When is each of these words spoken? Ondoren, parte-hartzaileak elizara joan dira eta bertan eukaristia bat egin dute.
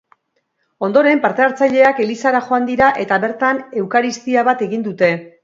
Ondoren, 0.87 1.19
parte-hartzaileak 1.25 2.01
elizara 2.05 2.41
joan 2.47 2.67
dira 2.71 2.89
eta 3.05 3.21
bertan 3.27 3.61
eukaristia 3.83 4.49
bat 4.51 4.67
egin 4.71 4.91
dute. 4.91 5.15